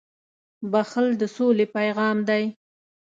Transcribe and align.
•بښل 0.71 1.07
د 1.21 1.23
سولې 1.35 1.65
پیغام 1.75 2.17
دی. 2.29 2.43